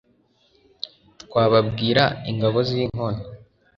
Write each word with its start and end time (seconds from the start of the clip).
twababwira, 1.21 2.03
ingabo 2.29 2.57
zinkona 2.69 3.21